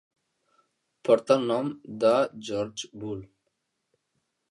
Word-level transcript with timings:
Porta 1.09 1.37
el 1.41 1.45
nom 1.53 1.71
de 2.05 2.17
George 2.49 2.93
Boole. 3.05 3.33